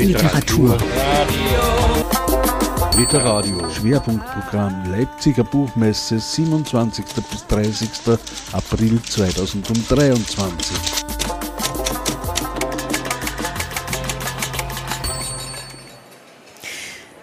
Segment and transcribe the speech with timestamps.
[0.00, 0.78] Literatur.
[2.96, 3.70] Literadio.
[3.70, 7.04] Schwerpunktprogramm Leipziger Buchmesse 27.
[7.30, 7.88] bis 30.
[8.52, 10.76] April 2023.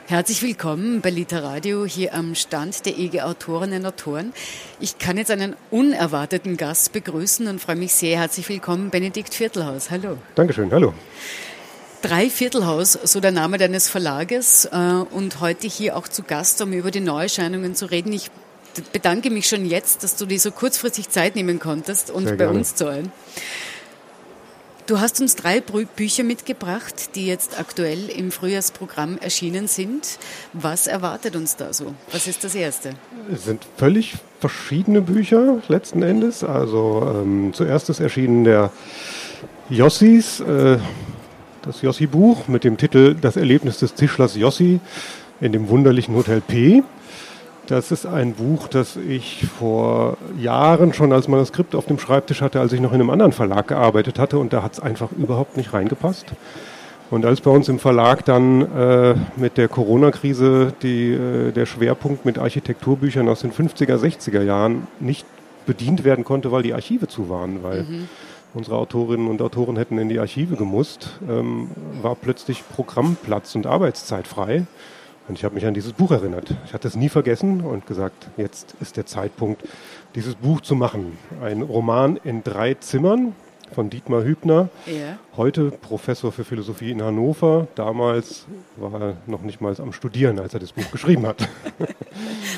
[0.06, 4.34] Herzlich willkommen bei Literadio hier am Stand der EG Autorinnen und Autoren.
[4.80, 8.20] Ich kann jetzt einen unerwarteten Gast begrüßen und freue mich sehr.
[8.20, 9.90] Herzlich willkommen, Benedikt Viertelhaus.
[9.90, 10.18] Hallo.
[10.36, 10.94] Dankeschön, hallo.
[12.02, 14.78] Drei Viertelhaus, so der Name deines Verlages, äh,
[15.12, 18.14] und heute hier auch zu Gast, um über die Neuerscheinungen zu reden.
[18.14, 18.30] Ich
[18.94, 22.76] bedanke mich schon jetzt, dass du dir so kurzfristig Zeit nehmen konntest und bei uns
[22.76, 23.12] zu sein.
[24.86, 30.18] Du hast uns drei Bücher mitgebracht, die jetzt aktuell im Frühjahrsprogramm erschienen sind.
[30.54, 31.94] Was erwartet uns da so?
[32.14, 32.92] Was ist das erste?
[33.34, 36.44] Es sind völlig verschiedene Bücher letzten Endes.
[36.44, 38.72] Also ähm, zuerst ist erschienen der
[39.70, 40.78] Jossis, äh,
[41.68, 44.80] das Jossi-Buch mit dem Titel Das Erlebnis des Tischlers Jossi
[45.42, 46.82] in dem wunderlichen Hotel P.
[47.68, 52.62] Das ist ein Buch, das ich vor Jahren schon als Manuskript auf dem Schreibtisch hatte,
[52.62, 55.58] als ich noch in einem anderen Verlag gearbeitet hatte und da hat es einfach überhaupt
[55.58, 56.28] nicht reingepasst.
[57.10, 62.38] Und als bei uns im Verlag dann äh, mit der Corona-Krise äh, der Schwerpunkt mit
[62.38, 65.26] Architekturbüchern aus den 50er, 60er Jahren nicht
[65.66, 68.10] bedient werden konnte, weil die Archive zu waren, weil mhm.
[68.54, 71.70] Unsere Autorinnen und Autoren hätten in die Archive gemusst, ähm,
[72.02, 74.66] war plötzlich Programmplatz und Arbeitszeit frei.
[75.28, 76.56] Und ich habe mich an dieses Buch erinnert.
[76.66, 79.62] Ich hatte es nie vergessen und gesagt, jetzt ist der Zeitpunkt,
[80.16, 81.18] dieses Buch zu machen.
[81.42, 83.36] Ein Roman in drei Zimmern
[83.74, 84.70] von Dietmar Hübner.
[84.86, 85.18] Ja.
[85.36, 87.68] Heute Professor für Philosophie in Hannover.
[87.76, 88.46] Damals
[88.76, 91.48] war er noch nicht mal am Studieren, als er das Buch geschrieben hat.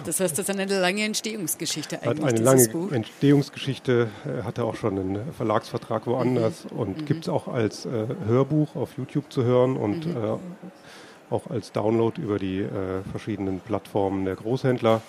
[0.05, 2.25] Das heißt, das ist eine lange Entstehungsgeschichte eigentlich.
[2.25, 2.91] Hat eine lange Buch.
[2.91, 6.79] Entstehungsgeschichte, er hatte auch schon einen Verlagsvertrag woanders mhm.
[6.79, 7.05] und mhm.
[7.05, 10.15] gibt es auch als äh, Hörbuch auf YouTube zu hören und mhm.
[10.15, 12.67] äh, auch als Download über die äh,
[13.11, 15.01] verschiedenen Plattformen der Großhändler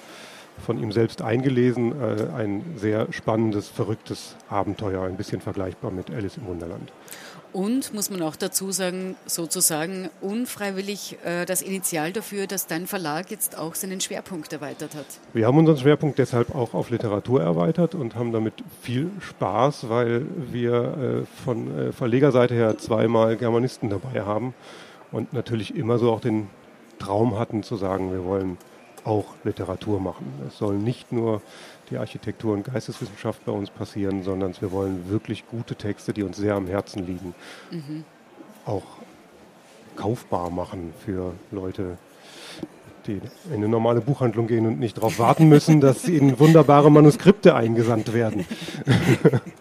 [0.61, 1.93] von ihm selbst eingelesen.
[2.01, 6.93] Äh, ein sehr spannendes, verrücktes Abenteuer, ein bisschen vergleichbar mit Alice im Wunderland.
[7.53, 13.31] Und muss man auch dazu sagen, sozusagen unfreiwillig äh, das Initial dafür, dass dein Verlag
[13.31, 15.07] jetzt auch seinen Schwerpunkt erweitert hat.
[15.33, 20.27] Wir haben unseren Schwerpunkt deshalb auch auf Literatur erweitert und haben damit viel Spaß, weil
[20.53, 24.55] wir äh, von äh, Verlegerseite her zweimal Germanisten dabei haben
[25.11, 26.49] und natürlich immer so auch den
[27.01, 28.59] Traum hatten zu sagen, wir wollen
[29.05, 30.27] auch Literatur machen.
[30.49, 31.43] Es soll nicht nur
[31.91, 36.37] die Architektur und Geisteswissenschaft bei uns passieren, sondern wir wollen wirklich gute Texte, die uns
[36.37, 37.35] sehr am Herzen liegen,
[37.71, 38.05] mhm.
[38.65, 38.85] auch
[39.97, 41.99] kaufbar machen für Leute,
[43.07, 47.55] die in eine normale Buchhandlung gehen und nicht darauf warten müssen, dass ihnen wunderbare Manuskripte
[47.55, 48.47] eingesandt werden.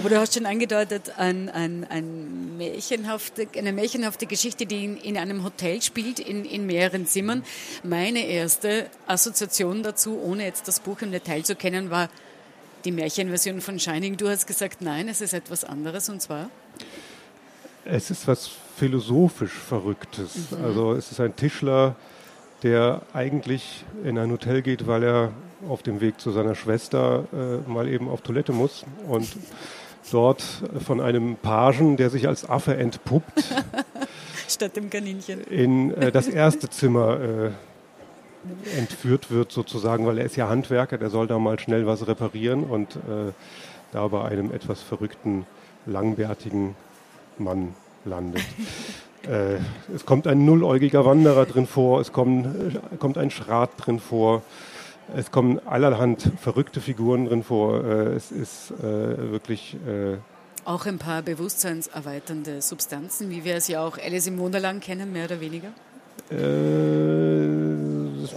[0.00, 5.18] Aber du hast schon angedeutet, ein, ein, ein märchenhafte, eine märchenhafte Geschichte, die in, in
[5.18, 7.44] einem Hotel spielt, in, in mehreren Zimmern.
[7.82, 12.08] Meine erste Assoziation dazu, ohne jetzt das Buch im Detail zu kennen, war
[12.86, 14.16] die Märchenversion von Shining.
[14.16, 16.48] Du hast gesagt, nein, es ist etwas anderes und zwar?
[17.84, 20.50] Es ist was philosophisch Verrücktes.
[20.50, 20.64] Mhm.
[20.64, 21.94] Also es ist ein Tischler,
[22.62, 25.32] der eigentlich in ein Hotel geht, weil er
[25.68, 29.28] auf dem Weg zu seiner Schwester äh, mal eben auf Toilette muss und
[30.10, 30.42] dort
[30.84, 33.44] von einem Pagen, der sich als Affe entpuppt,
[34.48, 37.50] statt dem Kaninchen, in äh, das erste Zimmer äh,
[38.78, 42.64] entführt wird sozusagen, weil er ist ja Handwerker, der soll da mal schnell was reparieren
[42.64, 43.32] und äh,
[43.92, 45.46] da bei einem etwas verrückten,
[45.86, 46.74] langbärtigen
[47.38, 47.74] Mann
[48.04, 48.42] landet.
[49.28, 49.58] Äh,
[49.94, 54.40] es kommt ein nulläugiger Wanderer drin vor, es kommt, äh, kommt ein Schrat drin vor,
[55.14, 57.84] es kommen allerhand verrückte Figuren drin vor.
[57.84, 58.82] Äh, es ist äh,
[59.30, 59.76] wirklich.
[59.86, 60.16] Äh,
[60.64, 65.24] auch ein paar bewusstseinserweiternde Substanzen, wie wir es ja auch Alice im Wunderland kennen, mehr
[65.24, 65.68] oder weniger?
[66.28, 66.38] Das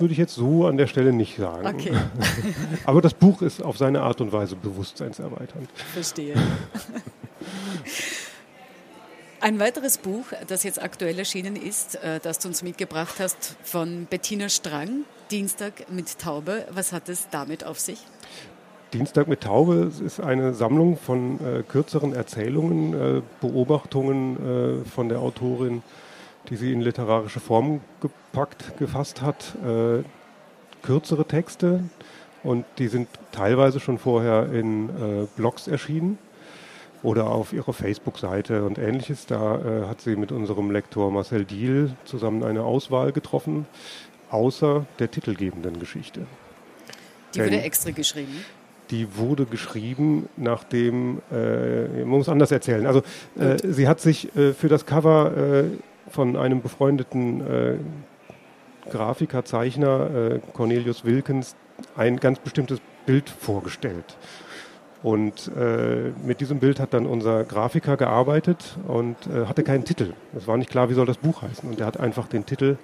[0.01, 1.67] würde ich jetzt so an der Stelle nicht sagen.
[1.67, 1.91] Okay.
[2.85, 5.69] Aber das Buch ist auf seine Art und Weise bewusstseinserweiternd.
[5.93, 6.35] Verstehe.
[9.43, 14.07] Ein weiteres Buch, das jetzt aktuell erschienen ist, äh, das du uns mitgebracht hast, von
[14.09, 16.65] Bettina Strang, Dienstag mit Taube.
[16.71, 17.99] Was hat es damit auf sich?
[18.93, 25.19] Dienstag mit Taube ist eine Sammlung von äh, kürzeren Erzählungen, äh, Beobachtungen äh, von der
[25.19, 25.83] Autorin,
[26.47, 29.55] die sie in literarische Form gepackt, gefasst hat.
[29.61, 30.03] Äh,
[30.83, 31.83] kürzere Texte
[32.43, 36.17] und die sind teilweise schon vorher in äh, Blogs erschienen
[37.03, 39.25] oder auf ihrer Facebook-Seite und ähnliches.
[39.25, 43.67] Da äh, hat sie mit unserem Lektor Marcel Diel zusammen eine Auswahl getroffen,
[44.31, 46.21] außer der titelgebenden Geschichte.
[47.33, 48.33] Die Denn wurde extra geschrieben?
[48.89, 52.85] Die wurde geschrieben, nachdem, äh, man muss anders erzählen.
[52.85, 53.01] Also
[53.37, 55.63] äh, sie hat sich äh, für das Cover äh,
[56.09, 57.77] von einem befreundeten äh,
[58.89, 61.55] Grafiker, Zeichner, Cornelius Wilkens,
[61.95, 64.17] ein ganz bestimmtes Bild vorgestellt.
[65.03, 70.13] Und äh, mit diesem Bild hat dann unser Grafiker gearbeitet und äh, hatte keinen Titel.
[70.35, 71.69] Es war nicht klar, wie soll das Buch heißen.
[71.69, 72.77] Und er hat einfach den Titel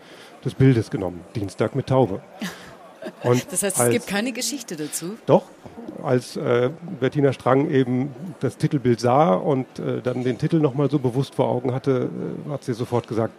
[0.44, 2.22] des Bildes genommen, Dienstag mit Taube.
[3.24, 5.18] Und das heißt, es gibt keine Geschichte dazu?
[5.26, 5.44] Doch,
[6.04, 6.70] als äh,
[7.00, 11.48] Bettina Strang eben das Titelbild sah und äh, dann den Titel nochmal so bewusst vor
[11.48, 12.10] Augen hatte,
[12.46, 13.34] äh, hat sie sofort gesagt,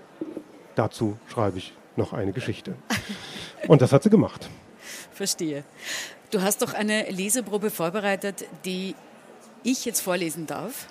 [0.75, 2.75] dazu schreibe ich noch eine Geschichte.
[3.69, 4.49] Und das hat sie gemacht.
[5.21, 5.65] Verstehe.
[6.31, 8.95] Du hast doch eine Leseprobe vorbereitet, die
[9.63, 10.87] ich jetzt vorlesen darf.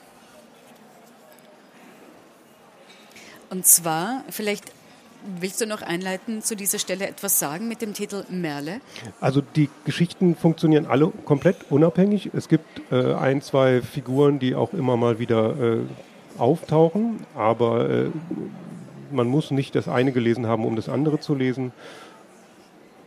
[3.49, 4.65] Und zwar, vielleicht
[5.39, 8.81] willst du noch einleiten zu dieser Stelle etwas sagen mit dem Titel Merle?
[9.19, 12.29] Also die Geschichten funktionieren alle komplett unabhängig.
[12.35, 15.77] Es gibt äh, ein, zwei Figuren, die auch immer mal wieder äh,
[16.37, 18.05] auftauchen, aber äh,
[19.11, 21.71] man muss nicht das eine gelesen haben, um das andere zu lesen.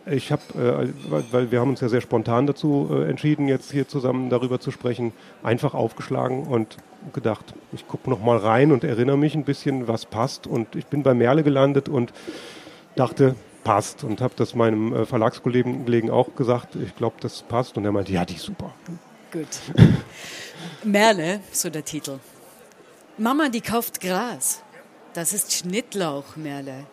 [0.06, 0.88] Ich habe, äh,
[1.30, 4.70] weil, wir haben uns ja sehr spontan dazu äh, entschieden, jetzt hier zusammen darüber zu
[4.70, 5.12] sprechen,
[5.42, 6.76] einfach aufgeschlagen und
[7.12, 10.46] gedacht, ich gucke noch mal rein und erinnere mich ein bisschen, was passt.
[10.46, 12.12] Und ich bin bei Merle gelandet und
[12.96, 14.04] dachte, passt.
[14.04, 17.76] Und habe das meinem äh, Verlagskollegen auch gesagt, ich glaube, das passt.
[17.76, 18.74] Und er meinte, ja, die ist super.
[19.32, 19.46] Gut.
[20.84, 22.18] Merle, so der Titel.
[23.18, 24.62] Mama, die kauft Gras.
[25.14, 26.86] Das ist Schnittlauch, Merle.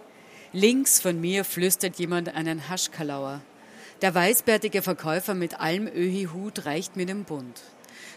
[0.52, 3.42] Links von mir flüstert jemand einen Haschkalauer.
[4.02, 7.62] Der weißbärtige Verkäufer mit Almöhi-Hut reicht mir den Bund.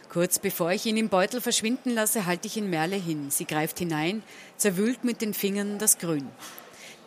[0.09, 3.31] Kurz bevor ich ihn im Beutel verschwinden lasse, halte ich ihn Merle hin.
[3.31, 4.23] Sie greift hinein,
[4.57, 6.27] zerwühlt mit den Fingern das Grün.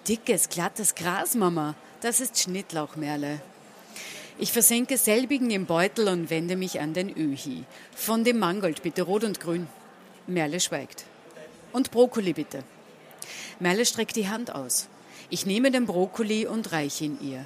[0.08, 1.74] Dickes, glattes Gras, Mama.
[2.02, 3.42] Das ist Schnittlauch, Merle.
[4.38, 7.64] Ich versenke selbigen im Beutel und wende mich an den Öhi.
[7.96, 9.68] Von dem Mangold bitte, rot und grün.
[10.28, 11.06] Merle schweigt.
[11.72, 12.64] Und Brokkoli bitte.
[13.60, 14.88] Merle streckt die Hand aus.
[15.30, 17.46] Ich nehme den Brokkoli und reiche ihn ihr.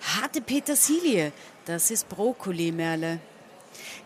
[0.00, 1.32] Harte Petersilie,
[1.64, 3.20] das ist Brokkoli, Merle.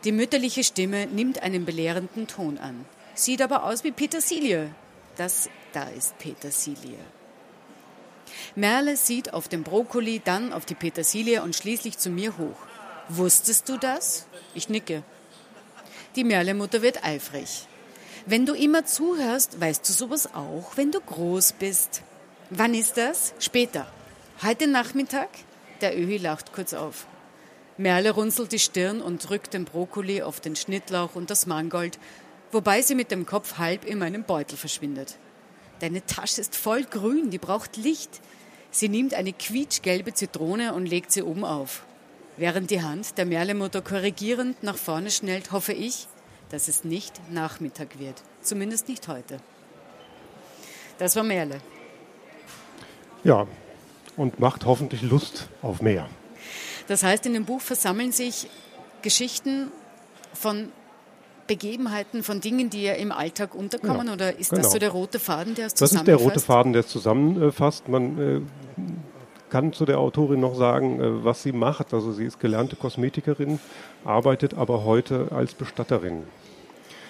[0.05, 2.85] Die mütterliche Stimme nimmt einen belehrenden Ton an.
[3.14, 4.70] Sieht aber aus wie Petersilie.
[5.17, 6.99] Das da ist Petersilie.
[8.55, 12.56] Merle sieht auf den Brokkoli, dann auf die Petersilie und schließlich zu mir hoch.
[13.08, 14.26] Wusstest du das?
[14.55, 15.03] Ich nicke.
[16.17, 17.67] Die Merle-Mutter wird eifrig.
[18.26, 22.03] Wenn du immer zuhörst, weißt du sowas auch, wenn du groß bist.
[22.55, 23.33] Wann ist das?
[23.39, 23.87] Später.
[24.43, 25.31] Heute Nachmittag?
[25.81, 27.07] Der Öhi lacht kurz auf.
[27.79, 31.99] Merle runzelt die Stirn und drückt den Brokkoli auf den Schnittlauch und das Mangold,
[32.51, 35.17] wobei sie mit dem Kopf halb in meinem Beutel verschwindet.
[35.81, 38.21] Deine Tasche ist voll grün, die braucht Licht.
[38.71, 41.85] Sie nimmt eine quietschgelbe Zitrone und legt sie oben auf.
[42.37, 46.07] Während die Hand der Merlemutter korrigierend nach vorne schnellt, hoffe ich,
[46.51, 48.23] dass es nicht Nachmittag wird.
[48.43, 49.39] Zumindest nicht heute.
[50.99, 51.63] Das war Merle.
[53.25, 53.47] Ja,
[54.17, 56.09] und macht hoffentlich Lust auf mehr.
[56.89, 58.49] Das heißt, in dem Buch versammeln sich
[59.03, 59.69] Geschichten
[60.35, 60.69] von
[61.47, 64.07] Begebenheiten, von Dingen, die ja im Alltag unterkommen?
[64.07, 64.63] Ja, oder ist genau.
[64.63, 66.09] das so der rote Faden, der es zusammenfasst?
[66.09, 67.89] Das ist der rote Faden, der es zusammenfasst.
[67.89, 68.41] Man äh,
[69.51, 71.93] kann zu der Autorin noch sagen, äh, was sie macht.
[71.93, 73.61] Also sie ist gelernte Kosmetikerin,
[74.05, 76.25] arbeitet aber heute als Bestatterin.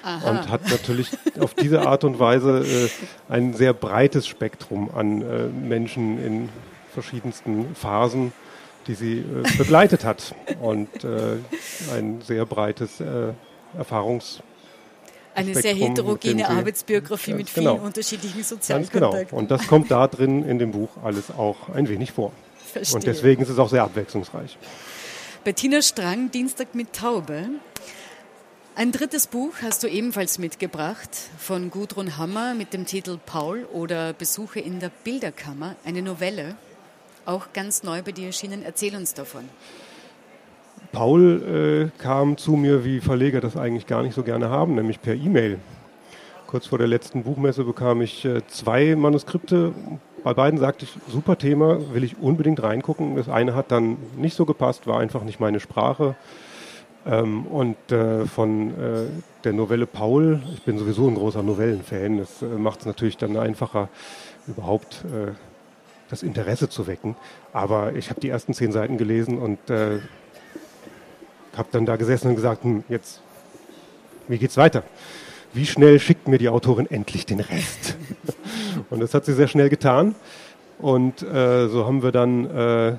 [0.02, 0.30] Aha.
[0.30, 5.46] und hat natürlich auf diese Art und Weise äh, ein sehr breites Spektrum an äh,
[5.46, 6.48] Menschen in
[6.92, 8.32] verschiedensten Phasen,
[8.86, 11.36] die sie äh, begleitet hat und äh,
[11.94, 13.32] ein sehr breites äh,
[13.76, 14.42] Erfahrungs
[15.34, 17.86] eine sehr heterogene Arbeitsbiografie mit vielen genau.
[17.86, 19.16] unterschiedlichen sozialen Ganz genau.
[19.30, 22.32] Und das kommt da drin in dem Buch alles auch ein wenig vor.
[22.72, 22.96] Verstehe.
[22.96, 24.58] Und deswegen ist es auch sehr abwechslungsreich.
[25.44, 27.48] Bettina Strang, Dienstag mit Taube.
[28.74, 34.14] Ein drittes Buch hast du ebenfalls mitgebracht von Gudrun Hammer mit dem Titel Paul oder
[34.14, 36.54] Besuche in der Bilderkammer, eine Novelle,
[37.26, 38.62] auch ganz neu bei dir erschienen.
[38.64, 39.42] Erzähl uns davon.
[40.90, 45.02] Paul äh, kam zu mir, wie Verleger das eigentlich gar nicht so gerne haben, nämlich
[45.02, 45.58] per E-Mail.
[46.46, 49.74] Kurz vor der letzten Buchmesse bekam ich äh, zwei Manuskripte.
[50.24, 53.16] Bei beiden sagte ich, super Thema, will ich unbedingt reingucken.
[53.16, 56.16] Das eine hat dann nicht so gepasst, war einfach nicht meine Sprache.
[57.04, 59.06] Ähm, und äh, von äh,
[59.42, 63.36] der Novelle Paul, ich bin sowieso ein großer Novellenfan, das äh, macht es natürlich dann
[63.36, 63.88] einfacher,
[64.46, 65.32] überhaupt äh,
[66.10, 67.16] das Interesse zu wecken.
[67.52, 69.98] Aber ich habe die ersten zehn Seiten gelesen und äh,
[71.56, 73.20] habe dann da gesessen und gesagt, hm, jetzt,
[74.28, 74.84] wie geht's weiter?
[75.52, 77.96] Wie schnell schickt mir die Autorin endlich den Rest?
[78.90, 80.14] und das hat sie sehr schnell getan.
[80.78, 82.98] Und äh, so haben wir dann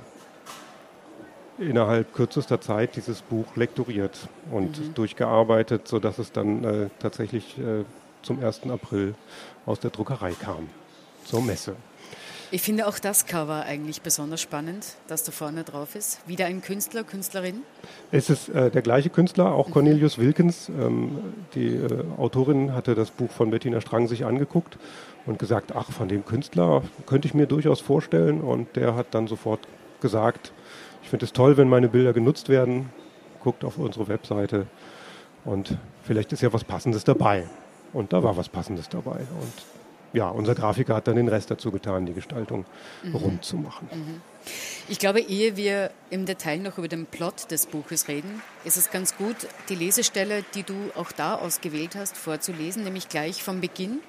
[1.58, 4.94] innerhalb kürzester Zeit dieses Buch lektoriert und mhm.
[4.94, 7.84] durchgearbeitet, sodass es dann äh, tatsächlich äh,
[8.22, 8.64] zum 1.
[8.70, 9.16] April
[9.66, 10.70] aus der Druckerei kam.
[11.26, 11.76] zur Messe.
[12.54, 16.20] Ich finde auch das Cover eigentlich besonders spannend, dass da vorne drauf ist.
[16.28, 17.64] Wieder ein Künstler, Künstlerin?
[18.12, 20.70] Es ist äh, der gleiche Künstler, auch Cornelius Wilkins.
[20.70, 21.18] Ähm,
[21.56, 24.78] die äh, Autorin hatte das Buch von Bettina Strang sich angeguckt
[25.26, 28.42] und gesagt, ach, von dem Künstler könnte ich mir durchaus vorstellen.
[28.42, 29.62] Und der hat dann sofort
[30.00, 30.52] gesagt,
[31.04, 32.90] ich finde es toll, wenn meine Bilder genutzt werden.
[33.44, 34.68] Guckt auf unsere Webseite
[35.46, 37.48] und vielleicht ist ja was Passendes dabei.
[37.92, 39.20] Und da war was Passendes dabei.
[39.40, 39.54] Und
[40.14, 42.66] ja, unser Grafiker hat dann den Rest dazu getan, die Gestaltung
[43.04, 43.16] mhm.
[43.16, 43.90] rund zu machen.
[43.92, 44.22] Mhm.
[44.88, 48.92] Ich glaube, ehe wir im Detail noch über den Plot des Buches reden, ist es
[48.92, 49.36] ganz gut,
[49.70, 54.00] die Lesestelle, die du auch da ausgewählt hast, vorzulesen, nämlich gleich vom Beginn.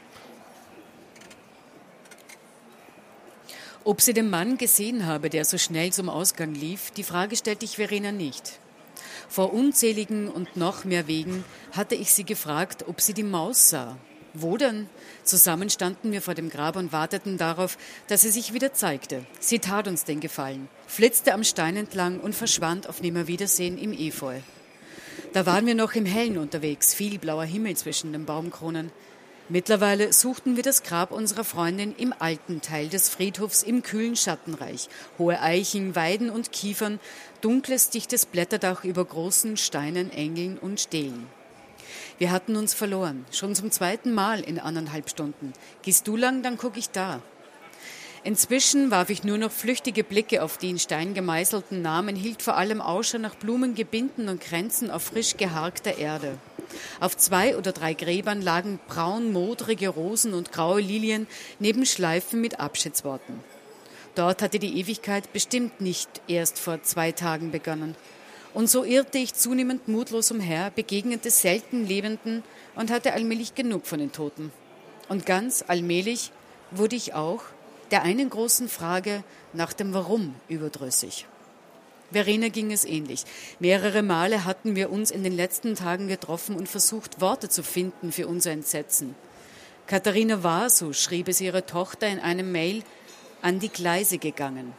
[3.86, 7.66] Ob sie den Mann gesehen habe, der so schnell zum Ausgang lief, die Frage stellte
[7.66, 8.58] ich Verena nicht.
[9.28, 13.98] Vor unzähligen und noch mehr Wegen hatte ich sie gefragt, ob sie die Maus sah.
[14.32, 14.88] Wo denn?
[15.22, 17.76] Zusammen standen wir vor dem Grab und warteten darauf,
[18.08, 19.26] dass sie sich wieder zeigte.
[19.38, 24.40] Sie tat uns den Gefallen, flitzte am Stein entlang und verschwand auf Nimmerwiedersehen im Efeu.
[25.34, 28.90] Da waren wir noch im Hellen unterwegs, viel blauer Himmel zwischen den Baumkronen.
[29.50, 34.88] Mittlerweile suchten wir das Grab unserer Freundin im alten Teil des Friedhofs im kühlen Schattenreich.
[35.18, 36.98] Hohe Eichen, Weiden und Kiefern,
[37.42, 41.26] dunkles, dichtes Blätterdach über großen Steinen, Engeln und Stelen.
[42.16, 45.52] Wir hatten uns verloren, schon zum zweiten Mal in anderthalb Stunden.
[45.82, 47.20] Gehst du lang, dann guck ich da.
[48.22, 52.56] Inzwischen warf ich nur noch flüchtige Blicke auf die in Stein gemeißelten Namen, hielt vor
[52.56, 56.38] allem Ausschau nach Blumengebinden und Kränzen auf frisch geharkter Erde.
[57.00, 61.26] Auf zwei oder drei Gräbern lagen braun-modrige Rosen und graue Lilien
[61.58, 63.40] neben Schleifen mit Abschiedsworten.
[64.14, 67.96] Dort hatte die Ewigkeit bestimmt nicht erst vor zwei Tagen begonnen.
[68.52, 72.44] Und so irrte ich zunehmend mutlos umher, begegnete selten Lebenden
[72.76, 74.52] und hatte allmählich genug von den Toten.
[75.08, 76.30] Und ganz allmählich
[76.70, 77.42] wurde ich auch
[77.90, 81.26] der einen großen Frage nach dem Warum überdrüssig.
[82.14, 83.24] Verena ging es ähnlich.
[83.58, 88.12] Mehrere Male hatten wir uns in den letzten Tagen getroffen und versucht, Worte zu finden
[88.12, 89.16] für unser Entsetzen.
[89.88, 92.84] Katharina war, so schrieb es ihre Tochter in einem Mail,
[93.42, 94.72] an die Gleise gegangen.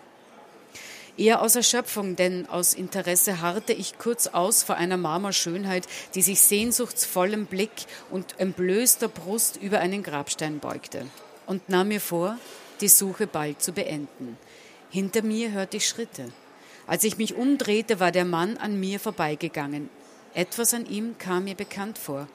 [1.18, 6.40] Eher aus Erschöpfung, denn aus Interesse harrte ich kurz aus vor einer Marmorschönheit, die sich
[6.40, 11.06] sehnsuchtsvollem Blick und entblößter Brust über einen Grabstein beugte,
[11.48, 12.38] und nahm mir vor,
[12.80, 14.38] die Suche bald zu beenden.
[14.90, 16.32] Hinter mir hörte ich Schritte.
[16.88, 19.90] Als ich mich umdrehte, war der Mann an mir vorbeigegangen.
[20.34, 22.28] Etwas an ihm kam mir bekannt vor.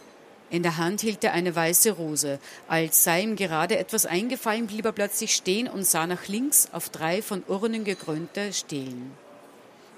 [0.50, 2.40] In der Hand hielt er eine weiße Rose.
[2.66, 6.88] Als sei ihm gerade etwas eingefallen, blieb er plötzlich stehen und sah nach links auf
[6.88, 9.12] drei von Urnen gekrönte Stelen.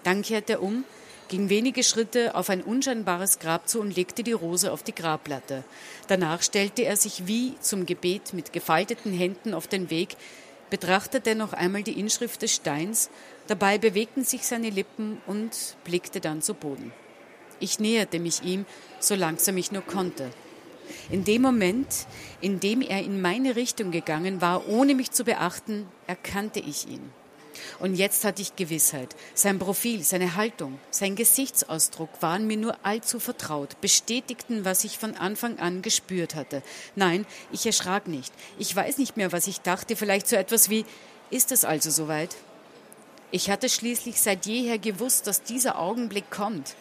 [0.03, 0.85] Dann kehrte er um,
[1.29, 5.65] ging wenige Schritte auf ein unscheinbares Grab zu und legte die Rose auf die Grabplatte.
[6.09, 10.17] Danach stellte er sich wie zum Gebet mit gefalteten Händen auf den Weg,
[10.73, 13.11] betrachtete noch einmal die Inschrift des Steins,
[13.47, 16.95] dabei bewegten sich seine Lippen und blickte dann zu Boden.
[17.61, 18.65] Ich näherte mich ihm,
[18.99, 20.31] so langsam ich nur konnte.
[21.11, 22.07] In dem Moment,
[22.41, 27.13] in dem er in meine Richtung gegangen war, ohne mich zu beachten, erkannte ich ihn.
[27.79, 29.15] Und jetzt hatte ich Gewissheit.
[29.35, 35.17] Sein Profil, seine Haltung, sein Gesichtsausdruck waren mir nur allzu vertraut, bestätigten, was ich von
[35.17, 36.63] Anfang an gespürt hatte.
[36.97, 38.33] Nein, ich erschrak nicht.
[38.59, 40.85] Ich weiß nicht mehr, was ich dachte, vielleicht so etwas wie,
[41.31, 42.37] ist es also soweit?
[43.31, 46.77] Ich hatte schließlich seit jeher gewusst, dass dieser Augenblick kommt.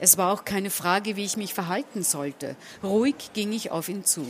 [0.00, 2.56] Es war auch keine Frage, wie ich mich verhalten sollte.
[2.82, 4.26] Ruhig ging ich auf ihn zu.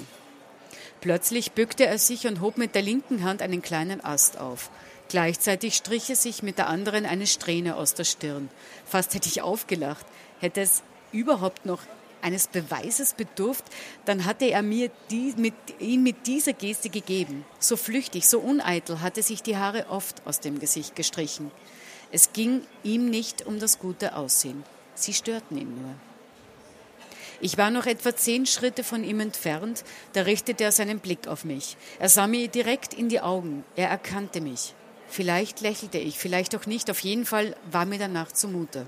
[1.01, 4.71] Plötzlich bückte er sich und hob mit der linken Hand einen kleinen Ast auf.
[5.13, 8.49] Gleichzeitig strich er sich mit der anderen eine Strähne aus der Stirn.
[8.87, 10.07] Fast hätte ich aufgelacht.
[10.41, 11.83] Hätte es überhaupt noch
[12.23, 13.67] eines Beweises bedurft,
[14.07, 17.45] dann hatte er mir die, mit, ihn mit dieser Geste gegeben.
[17.59, 21.51] So flüchtig, so uneitel hatte sich die Haare oft aus dem Gesicht gestrichen.
[22.11, 24.65] Es ging ihm nicht um das gute Aussehen.
[24.95, 25.95] Sie störten ihn nur.
[27.43, 31.45] Ich war noch etwa zehn Schritte von ihm entfernt, da richtete er seinen Blick auf
[31.45, 31.77] mich.
[31.99, 34.73] Er sah mir direkt in die Augen, er erkannte mich.
[35.13, 38.87] Vielleicht lächelte ich, vielleicht auch nicht, auf jeden Fall war mir danach zumute.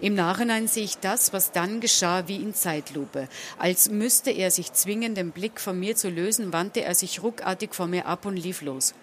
[0.00, 3.28] Im Nachhinein sehe ich das, was dann geschah, wie in Zeitlupe.
[3.58, 7.74] Als müsste er sich zwingen, den Blick von mir zu lösen, wandte er sich ruckartig
[7.74, 8.94] vor mir ab und lief los.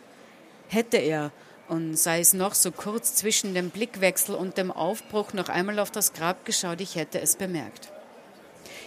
[0.69, 1.33] Hätte er,
[1.67, 5.91] und sei es noch so kurz zwischen dem Blickwechsel und dem Aufbruch noch einmal auf
[5.91, 7.91] das Grab geschaut, ich hätte es bemerkt.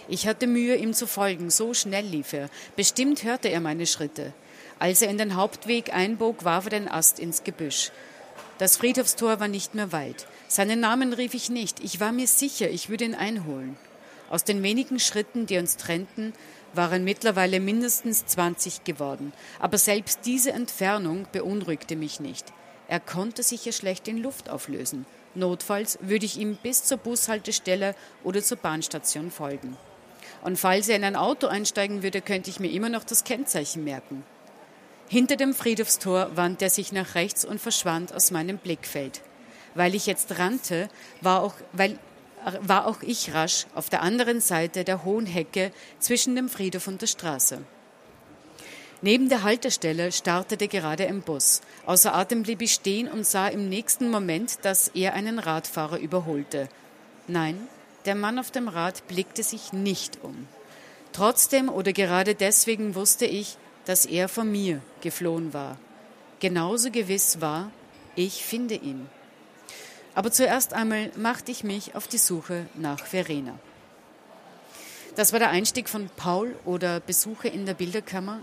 [0.07, 2.49] Ich hatte Mühe, ihm zu folgen, so schnell lief er.
[2.75, 4.33] Bestimmt hörte er meine Schritte.
[4.79, 7.91] Als er in den Hauptweg einbog, warf er den Ast ins Gebüsch.
[8.59, 10.25] Das Friedhofstor war nicht mehr weit.
[10.47, 11.83] Seinen Namen rief ich nicht.
[11.83, 13.77] Ich war mir sicher, ich würde ihn einholen.
[14.29, 16.33] Aus den wenigen Schritten, die uns trennten,
[16.73, 19.33] waren mittlerweile mindestens 20 geworden.
[19.59, 22.45] Aber selbst diese Entfernung beunruhigte mich nicht.
[22.87, 25.05] Er konnte sich ja schlecht in Luft auflösen.
[25.35, 29.77] Notfalls würde ich ihm bis zur Bushaltestelle oder zur Bahnstation folgen.
[30.41, 33.83] Und falls er in ein Auto einsteigen würde, könnte ich mir immer noch das Kennzeichen
[33.83, 34.23] merken.
[35.11, 39.21] Hinter dem Friedhofstor wandte er sich nach rechts und verschwand aus meinem Blickfeld.
[39.73, 40.87] Weil ich jetzt rannte,
[41.21, 41.97] war auch, weil,
[42.61, 47.01] war auch ich rasch auf der anderen Seite der hohen Hecke zwischen dem Friedhof und
[47.01, 47.57] der Straße.
[49.01, 51.61] Neben der Haltestelle startete gerade ein Bus.
[51.87, 56.69] Außer Atem blieb ich stehen und sah im nächsten Moment, dass er einen Radfahrer überholte.
[57.27, 57.67] Nein,
[58.05, 60.47] der Mann auf dem Rad blickte sich nicht um.
[61.13, 65.77] Trotzdem oder gerade deswegen wusste ich, dass er von mir geflohen war.
[66.39, 67.71] Genauso gewiss war,
[68.15, 69.07] ich finde ihn.
[70.15, 73.53] Aber zuerst einmal machte ich mich auf die Suche nach Verena.
[75.15, 78.39] Das war der Einstieg von Paul oder Besuche in der Bilderkammer.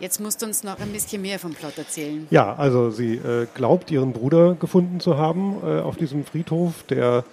[0.00, 2.26] Jetzt musst du uns noch ein bisschen mehr vom Plot erzählen.
[2.30, 7.24] Ja, also sie äh, glaubt, ihren Bruder gefunden zu haben äh, auf diesem Friedhof, der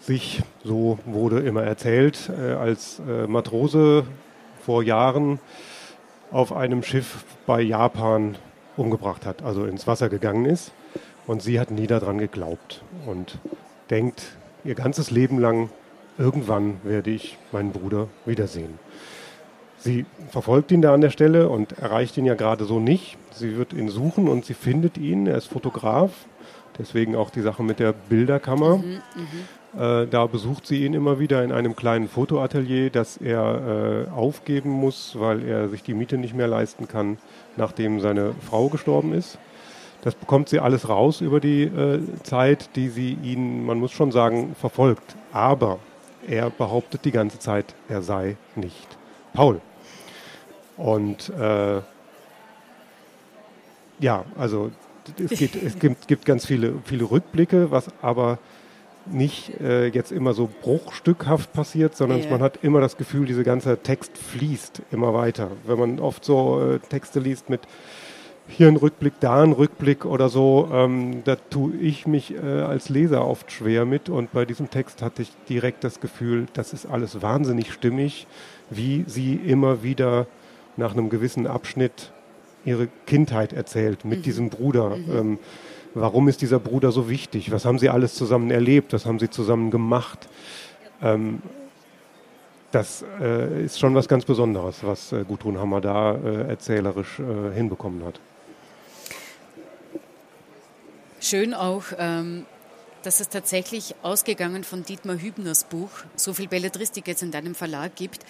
[0.00, 4.06] sich, so wurde immer erzählt, äh, als äh, Matrose
[4.64, 5.40] vor Jahren
[6.30, 8.36] auf einem Schiff bei Japan
[8.76, 10.72] umgebracht hat, also ins Wasser gegangen ist.
[11.26, 13.38] Und sie hat nie daran geglaubt und
[13.90, 15.68] denkt ihr ganzes Leben lang,
[16.16, 18.78] irgendwann werde ich meinen Bruder wiedersehen.
[19.78, 23.16] Sie verfolgt ihn da an der Stelle und erreicht ihn ja gerade so nicht.
[23.32, 25.26] Sie wird ihn suchen und sie findet ihn.
[25.26, 26.10] Er ist Fotograf,
[26.78, 28.78] deswegen auch die Sache mit der Bilderkammer.
[28.78, 29.00] Mhm,
[29.78, 34.70] äh, da besucht sie ihn immer wieder in einem kleinen Fotoatelier, das er äh, aufgeben
[34.70, 37.18] muss, weil er sich die Miete nicht mehr leisten kann,
[37.56, 39.38] nachdem seine Frau gestorben ist.
[40.02, 44.10] Das bekommt sie alles raus über die äh, Zeit, die sie ihn, man muss schon
[44.10, 45.16] sagen, verfolgt.
[45.32, 45.78] Aber
[46.26, 48.96] er behauptet die ganze Zeit, er sei nicht
[49.32, 49.60] Paul.
[50.78, 51.80] Und äh,
[54.00, 54.70] ja, also
[55.18, 58.38] es, geht, es gibt, gibt, ganz viele, viele Rückblicke, was aber
[59.06, 62.30] nicht äh, jetzt immer so bruchstückhaft passiert, sondern yeah.
[62.30, 65.50] man hat immer das Gefühl, dieser ganze Text fließt immer weiter.
[65.66, 67.62] Wenn man oft so äh, Texte liest mit
[68.46, 72.88] hier ein Rückblick, da ein Rückblick oder so, ähm, da tue ich mich äh, als
[72.88, 76.86] Leser oft schwer mit und bei diesem Text hatte ich direkt das Gefühl, das ist
[76.86, 78.26] alles wahnsinnig stimmig,
[78.70, 80.26] wie sie immer wieder
[80.78, 82.12] nach einem gewissen Abschnitt
[82.64, 84.22] ihre Kindheit erzählt mit mhm.
[84.22, 84.96] diesem Bruder.
[84.96, 85.16] Mhm.
[85.16, 85.38] Ähm,
[85.94, 87.50] warum ist dieser Bruder so wichtig?
[87.50, 88.92] Was haben sie alles zusammen erlebt?
[88.92, 90.28] Was haben sie zusammen gemacht?
[91.02, 91.42] Ähm,
[92.70, 97.54] das äh, ist schon was ganz Besonderes, was äh, Gudrun Hammer da äh, erzählerisch äh,
[97.54, 98.20] hinbekommen hat.
[101.20, 102.44] Schön auch, ähm,
[103.02, 107.96] dass es tatsächlich ausgegangen von Dietmar Hübners Buch so viel Belletristik jetzt in deinem Verlag
[107.96, 108.24] gibt,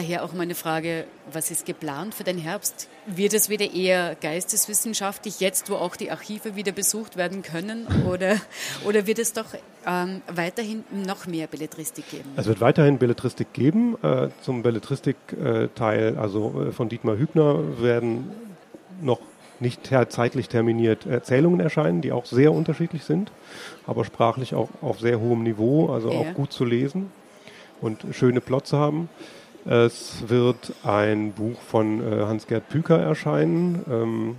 [0.00, 2.88] Daher auch meine Frage, was ist geplant für den Herbst?
[3.04, 7.86] Wird es wieder eher geisteswissenschaftlich, jetzt wo auch die Archive wieder besucht werden können?
[8.08, 8.36] Oder,
[8.86, 9.44] oder wird es doch
[9.86, 12.30] ähm, weiterhin noch mehr Belletristik geben?
[12.36, 13.98] Es wird weiterhin Belletristik geben.
[14.02, 18.30] Äh, zum Belletristik-Teil, also äh, von Dietmar Hübner, werden
[19.02, 19.20] noch
[19.58, 23.30] nicht ter zeitlich terminiert Erzählungen erscheinen, die auch sehr unterschiedlich sind,
[23.86, 26.20] aber sprachlich auch auf sehr hohem Niveau, also ja.
[26.20, 27.12] auch gut zu lesen
[27.82, 29.10] und schöne Plots haben.
[29.66, 33.84] Es wird ein Buch von äh, Hans-Gerd Püker erscheinen.
[33.90, 34.36] Ähm,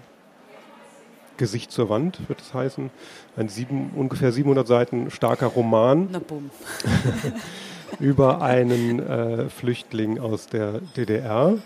[1.38, 2.89] Gesicht zur Wand wird es heißen.
[3.36, 6.10] Ein sieben, ungefähr 700 Seiten starker Roman
[7.99, 11.57] über einen äh, Flüchtling aus der DDR.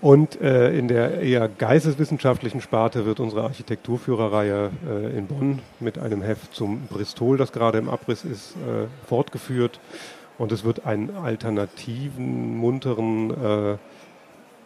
[0.00, 6.20] Und äh, in der eher geisteswissenschaftlichen Sparte wird unsere Architekturführerreihe äh, in Bonn mit einem
[6.20, 9.80] Heft zum Bristol, das gerade im Abriss ist, äh, fortgeführt.
[10.38, 13.78] Und es wird einen alternativen, munteren äh,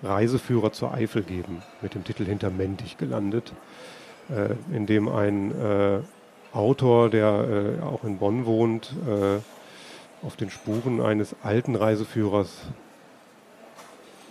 [0.02, 3.52] Reiseführer zur Eifel geben, mit dem Titel Hintermendig gelandet,
[4.30, 5.98] äh, in dem ein äh,
[6.52, 9.40] Autor, der äh, auch in Bonn wohnt, äh,
[10.24, 12.50] auf den Spuren eines alten Reiseführers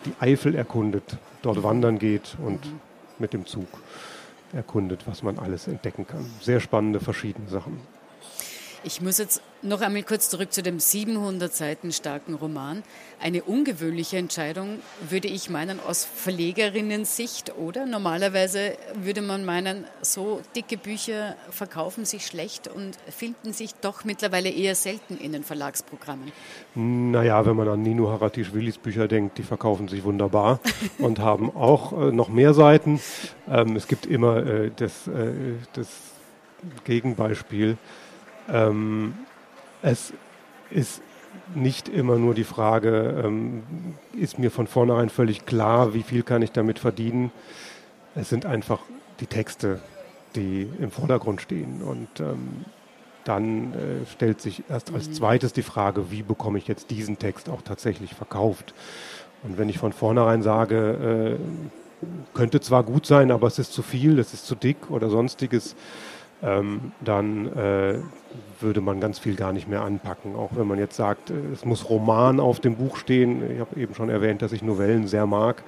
[0.06, 2.80] die Eifel erkundet, dort wandern geht und mhm.
[3.20, 3.68] mit dem Zug
[4.54, 6.26] erkundet, was man alles entdecken kann.
[6.42, 7.80] Sehr spannende, verschiedene Sachen.
[8.84, 12.84] Ich muss jetzt noch einmal kurz zurück zu dem 700 Seiten starken Roman.
[13.20, 17.88] Eine ungewöhnliche Entscheidung, würde ich meinen, aus Verlegerinnen-Sicht, oder?
[17.88, 24.50] Normalerweise würde man meinen, so dicke Bücher verkaufen sich schlecht und finden sich doch mittlerweile
[24.50, 26.32] eher selten in den Verlagsprogrammen.
[26.76, 30.60] Naja, wenn man an Nino Haratischvilis Bücher denkt, die verkaufen sich wunderbar
[31.00, 33.02] und haben auch äh, noch mehr Seiten.
[33.50, 35.32] Ähm, es gibt immer äh, das, äh,
[35.74, 35.88] das
[36.84, 37.78] Gegenbeispiel
[38.50, 39.14] ähm,
[39.82, 40.14] es
[40.70, 41.02] ist
[41.56, 43.64] nicht immer nur die Frage, ähm,
[44.14, 47.32] ist mir von vornherein völlig klar, wie viel kann ich damit verdienen.
[48.16, 48.80] Es sind einfach
[49.20, 49.80] die Texte,
[50.36, 51.82] die im Vordergrund stehen.
[51.82, 52.66] Und ähm,
[53.24, 55.14] dann äh, stellt sich erst als mhm.
[55.14, 58.74] zweites die Frage, wie bekomme ich jetzt diesen Text auch tatsächlich verkauft.
[59.44, 63.82] Und wenn ich von vornherein sage, äh, könnte zwar gut sein, aber es ist zu
[63.82, 65.76] viel, es ist zu dick oder sonstiges,
[66.44, 68.00] ähm, dann äh,
[68.60, 70.36] würde man ganz viel gar nicht mehr anpacken.
[70.36, 73.52] Auch wenn man jetzt sagt, äh, es muss Roman auf dem Buch stehen.
[73.52, 75.64] Ich habe eben schon erwähnt, dass ich Novellen sehr mag.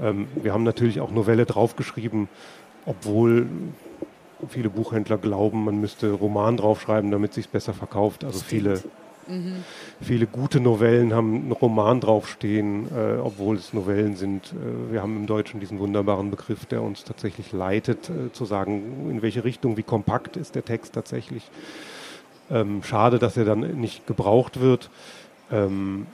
[0.00, 2.28] Ähm, wir haben natürlich auch Novelle draufgeschrieben,
[2.84, 3.46] obwohl
[4.48, 8.24] viele Buchhändler glauben, man müsste Roman draufschreiben, damit sich besser verkauft.
[8.24, 8.82] Also viele
[10.00, 14.52] Viele gute Novellen haben einen Roman draufstehen, äh, obwohl es Novellen sind.
[14.52, 19.10] Äh, wir haben im Deutschen diesen wunderbaren Begriff, der uns tatsächlich leitet, äh, zu sagen,
[19.10, 21.50] in welche Richtung, wie kompakt ist der Text tatsächlich.
[22.50, 24.90] Ähm, schade, dass er dann nicht gebraucht wird.
[25.50, 26.06] Ähm,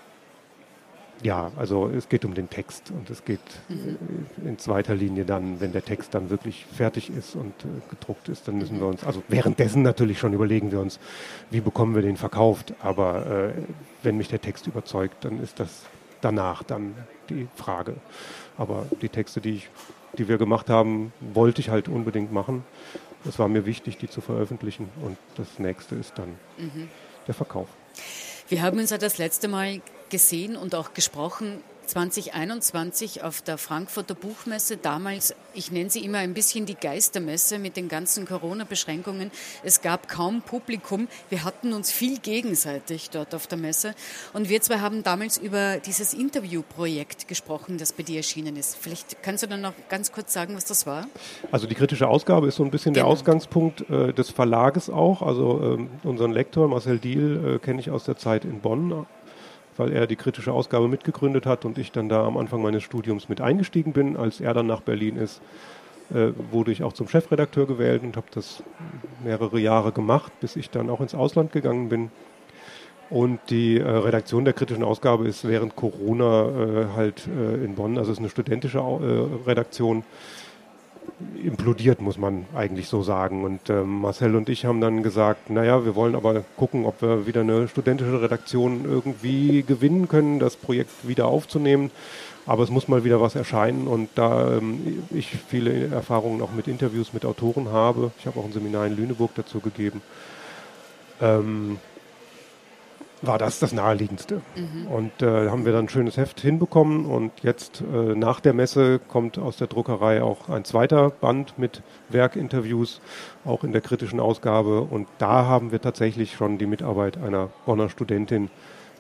[1.23, 3.99] ja, also es geht um den Text und es geht mhm.
[4.45, 8.49] in zweiter Linie dann, wenn der Text dann wirklich fertig ist und äh, gedruckt ist,
[8.49, 10.99] dann müssen wir uns, also währenddessen natürlich schon überlegen wir uns,
[11.51, 12.75] wie bekommen wir den verkauft.
[12.81, 13.63] Aber äh,
[14.03, 15.83] wenn mich der Text überzeugt, dann ist das
[16.21, 16.95] danach dann
[17.29, 17.95] die Frage.
[18.59, 19.69] Aber die Texte, die, ich,
[20.19, 22.65] die wir gemacht haben, wollte ich halt unbedingt machen.
[23.29, 26.89] Es war mir wichtig, die zu veröffentlichen und das nächste ist dann mhm.
[27.27, 27.69] der Verkauf.
[28.49, 29.81] Wir haben uns ja das letzte Mal
[30.13, 36.33] gesehen und auch gesprochen 2021 auf der Frankfurter Buchmesse, damals, ich nenne sie immer ein
[36.33, 39.31] bisschen die Geistermesse mit den ganzen Corona-Beschränkungen.
[39.63, 41.09] Es gab kaum Publikum.
[41.29, 43.95] Wir hatten uns viel gegenseitig dort auf der Messe.
[44.33, 48.77] Und wir zwei haben damals über dieses Interviewprojekt gesprochen, das bei dir erschienen ist.
[48.81, 51.09] Vielleicht kannst du dann noch ganz kurz sagen, was das war?
[51.51, 53.07] Also die kritische Ausgabe ist so ein bisschen genau.
[53.07, 55.21] der Ausgangspunkt äh, des Verlages auch.
[55.21, 59.07] Also ähm, unseren Lektor Marcel Diel äh, kenne ich aus der Zeit in Bonn
[59.77, 63.29] weil er die kritische Ausgabe mitgegründet hat und ich dann da am Anfang meines Studiums
[63.29, 64.17] mit eingestiegen bin.
[64.17, 65.41] Als er dann nach Berlin ist,
[66.11, 68.63] äh, wurde ich auch zum Chefredakteur gewählt und habe das
[69.25, 72.11] mehrere Jahre gemacht, bis ich dann auch ins Ausland gegangen bin.
[73.09, 77.99] Und die äh, Redaktion der kritischen Ausgabe ist während Corona äh, halt äh, in Bonn,
[77.99, 80.03] also es ist eine studentische äh, Redaktion,
[81.43, 83.45] implodiert, muss man eigentlich so sagen.
[83.45, 87.27] Und äh, Marcel und ich haben dann gesagt, naja, wir wollen aber gucken, ob wir
[87.27, 91.91] wieder eine studentische Redaktion irgendwie gewinnen können, das Projekt wieder aufzunehmen.
[92.45, 96.67] Aber es muss mal wieder was erscheinen und da ähm, ich viele Erfahrungen auch mit
[96.67, 100.03] Interviews mit Autoren habe, ich habe auch ein Seminar in Lüneburg dazu gegeben,
[101.21, 101.79] ähm,
[103.23, 104.43] war das das Naheliegendste.
[104.57, 104.87] Mhm.
[104.89, 108.99] Und äh, haben wir dann ein schönes Heft hinbekommen und jetzt äh, nach der Messe
[108.99, 113.01] kommt aus der Druckerei auch ein zweiter Band mit Werkinterviews,
[113.45, 114.83] auch in der kritischen Ausgabe.
[114.83, 118.51] Und da haben wir tatsächlich schon die Mitarbeit einer Bonner Studentin,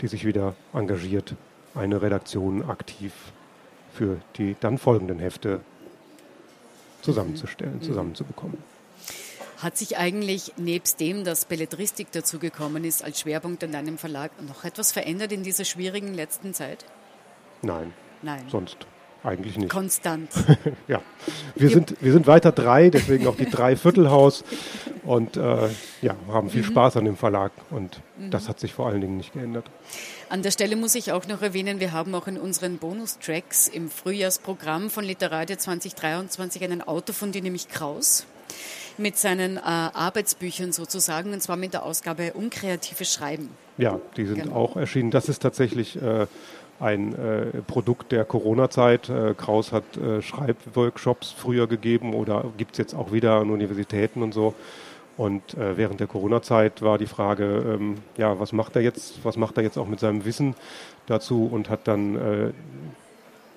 [0.00, 1.34] die sich wieder engagiert,
[1.74, 3.12] eine Redaktion aktiv
[3.92, 5.60] für die dann folgenden Hefte
[7.02, 7.82] zusammenzustellen, mhm.
[7.82, 8.71] zusammenzubekommen.
[9.62, 14.64] Hat sich eigentlich nebst dem, dass Belletristik dazugekommen ist als Schwerpunkt in deinem Verlag, noch
[14.64, 16.84] etwas verändert in dieser schwierigen letzten Zeit?
[17.62, 17.92] Nein.
[18.22, 18.44] Nein.
[18.50, 18.76] Sonst
[19.22, 19.70] eigentlich nicht.
[19.70, 20.30] Konstant.
[20.88, 21.00] ja.
[21.54, 24.42] Wir sind, wir sind weiter drei, deswegen auch die Dreiviertelhaus
[25.04, 25.68] und äh,
[26.00, 26.66] ja, haben viel mhm.
[26.66, 28.32] Spaß an dem Verlag und mhm.
[28.32, 29.66] das hat sich vor allen Dingen nicht geändert.
[30.28, 33.90] An der Stelle muss ich auch noch erwähnen, wir haben auch in unseren Bonustracks im
[33.90, 38.26] Frühjahrsprogramm von Literadia 2023 einen Autor von dir, nämlich Kraus
[38.98, 43.50] mit seinen äh, Arbeitsbüchern sozusagen, und zwar mit der Ausgabe Unkreatives Schreiben.
[43.78, 44.56] Ja, die sind genau.
[44.56, 45.10] auch erschienen.
[45.10, 46.26] Das ist tatsächlich äh,
[46.80, 49.08] ein äh, Produkt der Corona-Zeit.
[49.08, 54.22] Äh, Kraus hat äh, Schreibworkshops früher gegeben oder gibt es jetzt auch wieder an Universitäten
[54.22, 54.54] und so.
[55.16, 59.36] Und äh, während der Corona-Zeit war die Frage, ähm, ja, was macht er jetzt, was
[59.36, 60.54] macht er jetzt auch mit seinem Wissen
[61.06, 62.50] dazu und hat dann äh,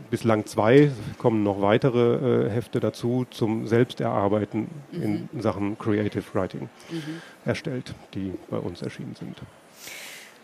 [0.10, 5.02] bislang zwei, kommen noch weitere äh, Hefte dazu zum Selbsterarbeiten mhm.
[5.34, 7.22] in Sachen Creative Writing mhm.
[7.46, 9.38] erstellt, die bei uns erschienen sind.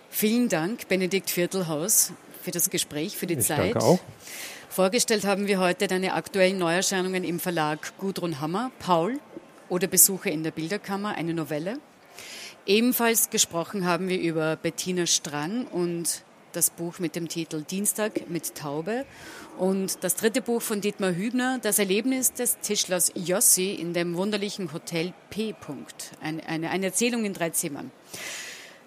[0.10, 3.76] Vielen Dank, Benedikt Viertelhaus, für das Gespräch, für die ich Zeit.
[3.76, 4.00] Danke auch.
[4.70, 9.20] Vorgestellt haben wir heute deine aktuellen Neuerscheinungen im Verlag Gudrun Hammer, Paul
[9.70, 11.78] oder Besuche in der Bilderkammer, eine Novelle.
[12.66, 18.56] Ebenfalls gesprochen haben wir über Bettina Strang und das Buch mit dem Titel Dienstag mit
[18.56, 19.06] Taube
[19.58, 24.74] und das dritte Buch von Dietmar Hübner, Das Erlebnis des Tischlers Jossi in dem wunderlichen
[24.74, 25.56] Hotel P.
[26.22, 27.92] Eine, eine, eine Erzählung in drei Zimmern.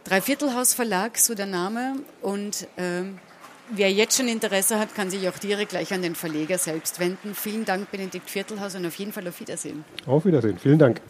[0.04, 1.96] Dreiviertelhaus Verlag, so der Name.
[2.20, 3.02] Und äh,
[3.70, 7.34] wer jetzt schon Interesse hat, kann sich auch direkt gleich an den Verleger selbst wenden.
[7.34, 9.84] Vielen Dank, Benedikt Viertelhaus, und auf jeden Fall auf Wiedersehen.
[10.06, 10.58] Auf Wiedersehen.
[10.58, 11.00] Vielen Dank.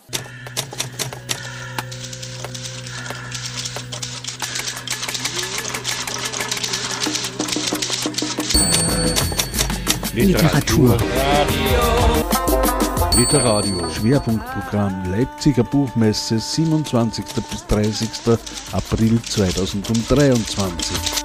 [10.15, 10.97] Literatur.
[13.17, 13.91] Literadio.
[13.91, 17.25] Schwerpunktprogramm Leipziger Buchmesse 27.
[17.51, 18.09] bis 30.
[18.73, 21.24] April 2023.